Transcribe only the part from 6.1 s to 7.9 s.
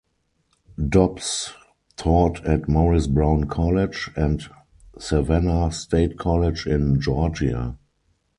College in Georgia.